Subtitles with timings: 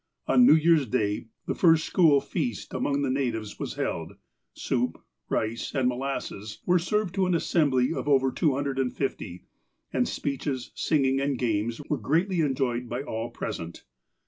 [0.25, 4.13] On New Year's Day the first school feast among the natives was held.
[4.55, 9.45] Soup, rice, and molasses were served to an assembly of over two hundred and fifty,
[9.93, 13.83] and speeches, singing, and games were greatly enjoyed by all present.